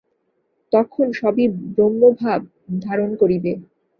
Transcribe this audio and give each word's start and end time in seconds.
তখন 0.71 1.05
সবই 1.19 1.45
ব্রহ্মভাব 1.73 2.41
ধারণ 2.81 3.09
করিবে। 3.21 3.51